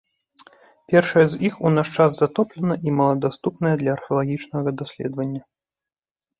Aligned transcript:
Першая 0.93 1.25
з 1.33 1.39
іх 1.49 1.53
у 1.65 1.73
наш 1.75 1.91
час 1.99 2.11
затоплена 2.23 2.75
і 2.87 2.95
мала 3.01 3.15
даступная 3.29 3.75
для 3.85 3.91
археалагічнага 3.99 4.69
даследавання. 4.83 5.41